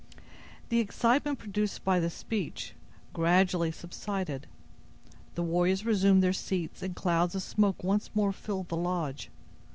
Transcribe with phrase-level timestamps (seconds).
[0.69, 2.73] The excitement produced by the speech
[3.13, 4.47] gradually subsided.
[5.35, 9.29] The warriors resumed their seats and clouds of smoke once more filled the lodge.